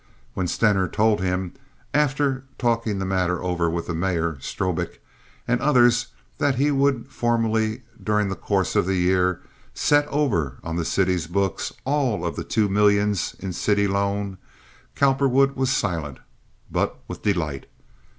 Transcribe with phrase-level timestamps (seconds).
[0.33, 1.53] When Stener told him,
[1.93, 4.99] after talking the matter over with the mayor, Strobik,
[5.47, 6.07] and others
[6.39, 9.41] that he would formally, during the course of the year,
[9.75, 14.39] set over on the city's books all of the two millions in city loan,
[14.95, 17.67] Cowperwood was silent—but with delight.